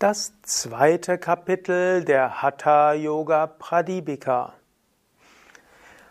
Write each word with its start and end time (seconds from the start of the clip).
Das 0.00 0.32
zweite 0.40 1.18
Kapitel 1.18 2.04
der 2.06 2.40
Hatha 2.40 2.94
Yoga 2.94 3.46
Pradipika. 3.46 4.54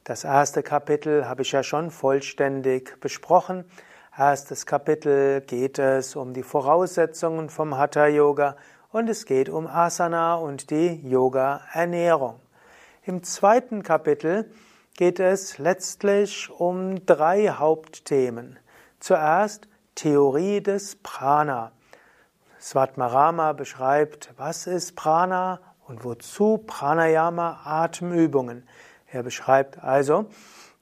Das 0.05 0.25
erste 0.25 0.63
Kapitel 0.63 1.29
habe 1.29 1.43
ich 1.43 1.53
ja 1.53 1.63
schon 1.63 1.91
vollständig 1.91 2.99
besprochen. 3.01 3.65
Erstes 4.17 4.65
Kapitel 4.65 5.43
geht 5.43 5.79
es 5.79 6.17
um 6.17 6.33
die 6.33 6.43
Voraussetzungen 6.43 7.51
vom 7.51 7.77
Hatha 7.77 8.07
Yoga 8.07 8.57
und 8.91 9.11
es 9.11 9.27
geht 9.27 9.51
um 9.51 9.67
Asana 9.67 10.37
und 10.37 10.71
die 10.71 11.07
Yoga 11.07 11.61
Ernährung. 11.75 12.41
Im 13.03 13.23
zweiten 13.23 13.83
Kapitel 13.83 14.53
geht 14.95 15.21
es 15.21 15.57
letztlich 15.57 16.51
um 16.51 17.07
drei 17.07 17.49
Hauptthemen. 17.49 18.59
Zuerst 18.99 19.69
Theorie 19.95 20.61
des 20.61 20.97
Prana. 20.97 21.73
Svatmarama 22.61 23.55
beschreibt, 23.55 24.35
was 24.37 24.67
ist 24.67 24.97
Prana 24.97 25.61
und 25.89 26.05
wozu 26.05 26.59
Pranayama 26.59 27.61
Atemübungen. 27.65 28.69
Er 29.07 29.23
beschreibt 29.23 29.83
also 29.83 30.27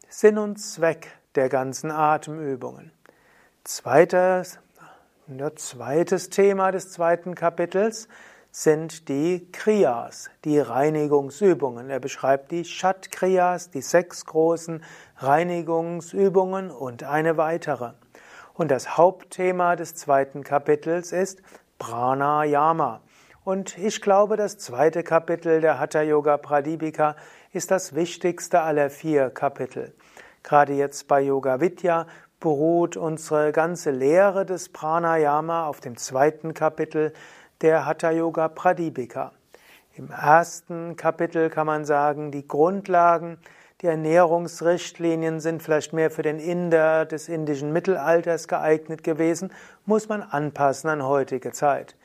Sinn 0.09 0.39
und 0.39 0.57
Zweck 0.59 1.13
der 1.37 1.49
ganzen 1.49 1.93
Atemübungen. 1.93 2.91
Zweites, 3.63 4.59
zweites 5.55 6.31
Thema 6.31 6.73
des 6.73 6.91
zweiten 6.91 7.37
Kapitels 7.37 8.09
sind 8.51 9.09
die 9.09 9.51
Kriyas, 9.53 10.31
die 10.45 10.59
Reinigungsübungen. 10.59 11.91
Er 11.91 12.01
beschreibt 12.01 12.51
die 12.51 12.65
Shat 12.65 13.11
Kriyas, 13.11 13.71
die 13.71 13.83
sechs 13.83 14.25
großen 14.27 14.83
Reinigungsübungen 15.19 16.71
und 16.71 17.03
eine 17.03 17.37
weitere. 17.37 17.93
Und 18.55 18.71
das 18.71 18.97
Hauptthema 18.97 19.77
des 19.77 19.95
zweiten 19.95 20.43
Kapitels 20.43 21.13
ist 21.13 21.43
Pranayama. 21.79 23.01
Und 23.45 23.79
ich 23.79 24.03
glaube, 24.03 24.37
das 24.37 24.59
zweite 24.59 25.03
Kapitel 25.03 25.61
der 25.61 25.79
Hatha 25.79 26.03
Yoga 26.03 26.37
Pradipika 26.37 27.17
ist 27.53 27.71
das 27.71 27.95
wichtigste 27.95 28.61
aller 28.61 28.91
vier 28.91 29.31
Kapitel. 29.31 29.95
Gerade 30.43 30.73
jetzt 30.75 31.09
bei 31.09 31.21
Yoga 31.21 31.61
Vidya 31.61 32.07
beruht 32.41 32.97
unsere 32.97 33.53
ganze 33.53 33.91
Lehre 33.91 34.45
des 34.45 34.69
Pranayama 34.69 35.67
auf 35.67 35.81
dem 35.81 35.97
zweiten 35.97 36.55
Kapitel 36.55 37.13
der 37.61 37.87
Hatha 37.87 38.11
Yoga 38.13 38.49
Pradipika. 38.49 39.33
Im 39.95 40.11
ersten 40.11 40.95
Kapitel 40.95 41.51
kann 41.51 41.67
man 41.67 41.85
sagen, 41.85 42.31
die 42.31 42.47
Grundlagen, 42.47 43.39
die 43.81 43.87
Ernährungsrichtlinien 43.87 45.41
sind 45.41 45.63
vielleicht 45.63 45.93
mehr 45.93 46.11
für 46.11 46.23
den 46.23 46.39
Inder 46.39 47.05
des 47.05 47.29
indischen 47.29 47.73
Mittelalters 47.73 48.47
geeignet 48.47 49.03
gewesen, 49.03 49.53
muss 49.87 50.09
man 50.09 50.23
anpassen 50.23 50.89
an 50.89 51.05
heutige 51.05 51.51
Zeit. 51.51 51.97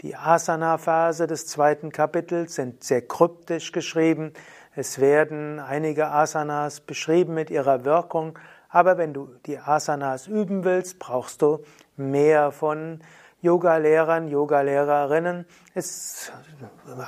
Die 0.00 0.16
Asana-Phase 0.16 1.26
des 1.26 1.46
zweiten 1.46 1.92
Kapitels 1.92 2.54
sind 2.54 2.82
sehr 2.82 3.02
kryptisch 3.02 3.72
geschrieben. 3.72 4.32
Es 4.74 4.98
werden 4.98 5.60
einige 5.60 6.08
Asanas 6.08 6.80
beschrieben 6.80 7.34
mit 7.34 7.50
ihrer 7.50 7.84
Wirkung, 7.84 8.38
aber 8.70 8.96
wenn 8.96 9.12
du 9.12 9.28
die 9.44 9.58
Asanas 9.58 10.26
üben 10.26 10.64
willst, 10.64 10.98
brauchst 10.98 11.42
du 11.42 11.60
mehr 11.96 12.50
von 12.50 13.00
Yoga-Lehrern, 13.42 14.28
Yoga-Lehrerinnen 14.28 15.46
ist 15.74 16.32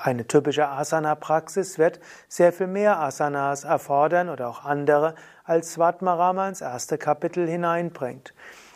eine 0.03 0.27
typische 0.27 0.67
Asana-Praxis, 0.67 1.79
wird 1.79 2.01
sehr 2.27 2.53
viel 2.53 2.67
mehr 2.67 2.99
Asanas 2.99 3.63
erfordern 3.63 4.29
oder 4.29 4.49
auch 4.49 4.65
andere, 4.65 5.15
als 5.45 5.75
Svatmarama 5.75 6.49
ins 6.49 6.61
erste 6.61 6.99
Kapitel 6.99 7.47
hineinbringt. 7.47 8.35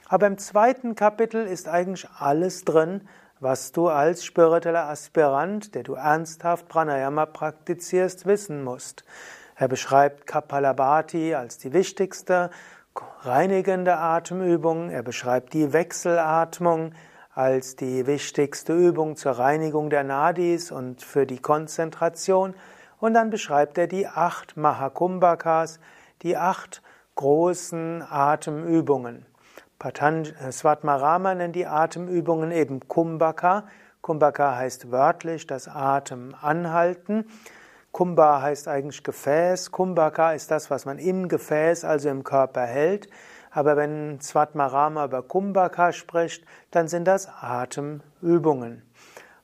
Aber 0.08 0.28
im 0.28 0.38
zweiten 0.38 0.94
Kapitel 0.94 1.44
ist 1.46 1.66
eigentlich 1.66 2.08
alles 2.18 2.64
drin, 2.64 3.08
was 3.40 3.72
du 3.72 3.88
als 3.88 4.24
spiritueller 4.24 4.88
Aspirant, 4.88 5.74
der 5.74 5.82
du 5.82 5.94
ernsthaft 5.94 6.68
Pranayama 6.68 7.26
praktizierst, 7.26 8.24
wissen 8.26 8.62
musst. 8.62 9.04
Er 9.56 9.66
beschreibt 9.66 10.28
Kapalabhati 10.28 11.34
als 11.34 11.58
die 11.58 11.72
wichtigste 11.72 12.50
reinigende 13.22 13.96
Atemübung. 13.96 14.90
Er 14.90 15.02
beschreibt 15.02 15.54
die 15.54 15.72
Wechselatmung 15.72 16.92
als 17.38 17.76
die 17.76 18.08
wichtigste 18.08 18.72
Übung 18.72 19.14
zur 19.14 19.30
Reinigung 19.30 19.90
der 19.90 20.02
Nadis 20.02 20.72
und 20.72 21.02
für 21.02 21.24
die 21.24 21.38
Konzentration. 21.38 22.52
Und 22.98 23.14
dann 23.14 23.30
beschreibt 23.30 23.78
er 23.78 23.86
die 23.86 24.08
acht 24.08 24.56
Mahakumbhakas, 24.56 25.78
die 26.22 26.36
acht 26.36 26.82
großen 27.14 28.02
Atemübungen. 28.02 29.24
Patanj 29.78 30.34
Svatmarama 30.50 31.36
nennt 31.36 31.54
die 31.54 31.66
Atemübungen 31.66 32.50
eben 32.50 32.88
Kumbhaka. 32.88 33.68
Kumbhaka 34.00 34.56
heißt 34.56 34.90
wörtlich 34.90 35.46
das 35.46 35.68
Atem 35.68 36.34
anhalten. 36.40 37.24
Kumbha 37.92 38.42
heißt 38.42 38.66
eigentlich 38.66 39.04
Gefäß. 39.04 39.70
Kumbhaka 39.70 40.32
ist 40.32 40.50
das, 40.50 40.72
was 40.72 40.86
man 40.86 40.98
im 40.98 41.28
Gefäß, 41.28 41.84
also 41.84 42.08
im 42.08 42.24
Körper 42.24 42.62
hält. 42.62 43.08
Aber 43.58 43.76
wenn 43.76 44.20
Svatmarama 44.20 45.06
über 45.06 45.20
Kumbhaka 45.20 45.92
spricht, 45.92 46.44
dann 46.70 46.86
sind 46.86 47.06
das 47.08 47.28
Atemübungen. 47.40 48.84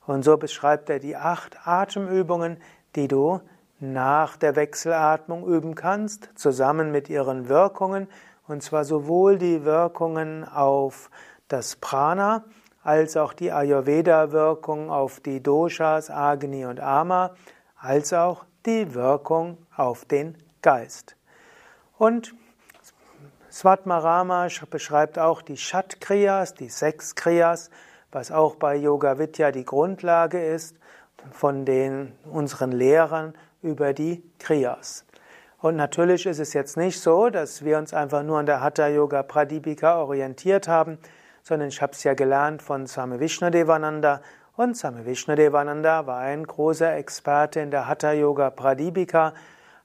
Und 0.07 0.25
so 0.25 0.37
beschreibt 0.37 0.89
er 0.89 1.01
die 1.01 1.17
acht 1.17 1.67
Atemübungen, 1.67 2.59
die 2.95 3.09
du 3.09 3.41
nach 3.81 4.37
der 4.37 4.55
Wechselatmung 4.55 5.45
üben 5.45 5.75
kannst, 5.75 6.29
zusammen 6.37 6.93
mit 6.93 7.11
ihren 7.11 7.49
Wirkungen, 7.49 8.07
und 8.47 8.63
zwar 8.63 8.85
sowohl 8.85 9.37
die 9.37 9.65
Wirkungen 9.65 10.47
auf 10.47 11.11
das 11.49 11.75
Prana, 11.75 12.45
als 12.85 13.17
auch 13.17 13.33
die 13.33 13.51
Ayurveda-Wirkung 13.51 14.93
auf 14.93 15.19
die 15.19 15.43
Doshas, 15.43 16.09
Agni 16.09 16.67
und 16.67 16.79
Ama, 16.79 17.35
als 17.77 18.13
auch 18.13 18.45
die 18.65 18.95
Wirkung 18.95 19.59
auf 19.77 20.05
den 20.05 20.39
Geist. 20.63 21.17
Und 21.99 22.33
Svatmarama 23.55 24.49
beschreibt 24.69 25.17
auch 25.17 25.41
die 25.41 25.57
Shat-Kriyas, 25.57 26.55
die 26.55 26.69
sechs 26.69 27.15
Kriyas, 27.15 27.71
was 28.11 28.33
auch 28.33 28.57
bei 28.57 28.75
Yoga 28.75 29.17
Vidya 29.21 29.53
die 29.53 29.65
Grundlage 29.65 30.45
ist 30.45 30.77
von 31.31 31.65
den 31.65 32.11
unseren 32.25 32.73
Lehrern 32.73 33.33
über 33.63 33.93
die 33.93 34.25
Kriyas. 34.41 35.05
Und 35.61 35.77
natürlich 35.77 36.27
ist 36.27 36.41
es 36.41 36.53
jetzt 36.53 36.77
nicht 36.77 37.01
so, 37.01 37.31
dass 37.31 37.65
wir 37.65 37.79
uns 37.79 37.95
einfach 37.95 38.25
nur 38.25 38.41
an 38.41 38.47
der 38.47 38.61
Hatha 38.61 38.89
Yoga 38.89 39.23
Pradipika 39.23 40.03
orientiert 40.03 40.67
haben, 40.67 40.99
sondern 41.45 41.69
ich 41.69 41.81
habe 41.81 41.93
es 41.93 42.03
ja 42.03 42.15
gelernt 42.15 42.61
von 42.61 42.89
Swami 42.89 43.21
Vishnadevananda 43.21 44.21
und 44.57 44.77
Swami 44.77 45.07
Vishnadevananda 45.07 46.09
war 46.09 46.19
ein 46.19 46.45
großer 46.45 46.97
Experte 46.97 47.61
in 47.61 47.71
der 47.71 47.87
Hatha 47.87 48.11
Yoga 48.11 48.51
Pradipika 48.51 49.33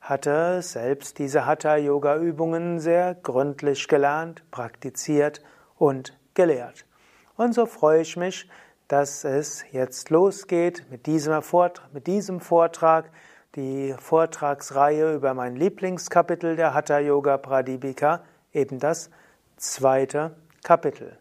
hatte 0.02 0.62
selbst 0.62 1.20
diese 1.20 1.46
Hatha-Yoga-Übungen 1.46 2.80
sehr 2.80 3.16
gründlich 3.16 3.88
gelernt, 3.88 4.44
praktiziert 4.52 5.42
und 5.78 6.18
gelehrt. 6.34 6.86
Und 7.36 7.54
so 7.54 7.66
freue 7.66 8.02
ich 8.02 8.18
mich, 8.18 8.50
dass 8.88 9.24
es 9.24 9.64
jetzt 9.72 10.10
losgeht 10.10 10.86
mit 10.90 11.06
diesem, 11.06 11.42
Vortrag, 11.42 11.94
mit 11.94 12.08
diesem 12.08 12.40
Vortrag, 12.40 13.12
die 13.56 13.96
Vortragsreihe 14.00 15.14
über 15.14 15.34
mein 15.34 15.56
Lieblingskapitel 15.56 16.56
der 16.56 16.74
Hatha 16.74 17.00
Yoga 17.00 17.38
Pradipika, 17.38 18.24
eben 18.52 18.80
das 18.80 19.10
zweite 19.58 20.36
Kapitel. 20.64 21.18